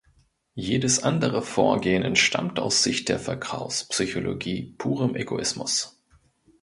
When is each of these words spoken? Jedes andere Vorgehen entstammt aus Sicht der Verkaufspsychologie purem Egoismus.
Jedes 0.55 1.03
andere 1.03 1.43
Vorgehen 1.43 2.01
entstammt 2.01 2.57
aus 2.57 2.81
Sicht 2.81 3.07
der 3.07 3.19
Verkaufspsychologie 3.19 4.73
purem 4.79 5.15
Egoismus. 5.15 6.01